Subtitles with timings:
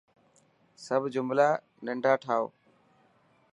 [0.85, 1.49] سب جملا
[1.85, 2.45] ننڊا ٺائو.